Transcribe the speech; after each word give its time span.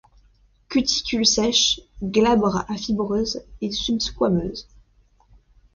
Cuticule 0.67 1.27
sèche, 1.27 1.79
glabre 2.01 2.65
à 2.67 2.75
fibreuse 2.75 3.43
et 3.61 3.69
subsquameuse. 3.69 4.67